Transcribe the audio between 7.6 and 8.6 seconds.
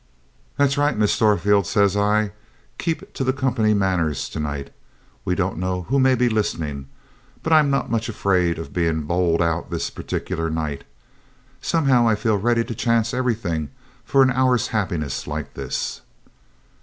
not much afraid